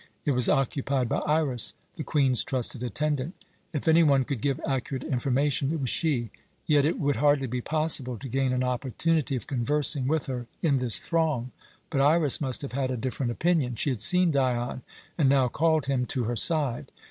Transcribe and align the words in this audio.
It 0.25 0.31
was 0.31 0.49
occupied 0.49 1.07
by 1.09 1.19
Iras, 1.27 1.75
the 1.95 2.03
Queen's 2.03 2.43
trusted 2.43 2.81
attendant. 2.81 3.35
If 3.71 3.87
any 3.87 4.01
one 4.01 4.23
could 4.23 4.41
give 4.41 4.59
accurate 4.65 5.03
information, 5.03 5.71
it 5.71 5.79
was 5.79 5.91
she; 5.91 6.31
yet 6.65 6.85
it 6.85 6.97
would 6.99 7.17
hardly 7.17 7.45
be 7.45 7.61
possible 7.61 8.17
to 8.17 8.27
gain 8.27 8.51
an 8.51 8.63
opportunity 8.63 9.35
of 9.35 9.45
conversing 9.45 10.07
with 10.07 10.25
her 10.25 10.47
in 10.63 10.77
this 10.77 10.99
throng. 10.99 11.51
But 11.91 12.01
Iras 12.01 12.41
must 12.41 12.63
have 12.63 12.71
had 12.71 12.89
a 12.89 12.97
different 12.97 13.31
opinion; 13.31 13.75
she 13.75 13.91
had 13.91 14.01
seen 14.01 14.31
Dion, 14.31 14.81
and 15.19 15.29
now 15.29 15.47
called 15.49 15.85
him 15.85 16.07
to 16.07 16.23
her 16.23 16.35
side. 16.35 16.91